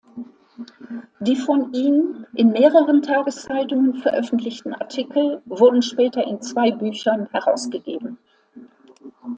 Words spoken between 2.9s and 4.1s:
Tageszeitungen